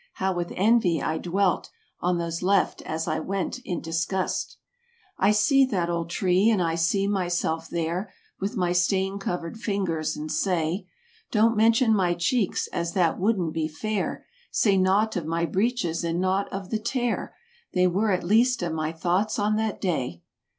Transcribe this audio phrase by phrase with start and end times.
[0.13, 1.69] How with envy I dwelt
[1.99, 4.57] On those left, as I went in disgust!
[4.57, 4.57] ^
[5.37, 10.87] «««««[see that old tree, and I see myself there, With my stain covered fingers, and say.
[11.29, 16.19] Don't mention my cheeks, as that wouldn't be fair; Say nought of my breeches and
[16.19, 17.35] nought of the tear—
[17.75, 20.23] They were least of my thoughts on that day.